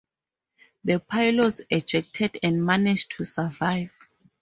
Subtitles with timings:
[0.83, 3.93] The pilots ejected and managed to survive.